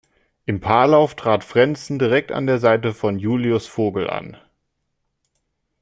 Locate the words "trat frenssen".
1.15-2.01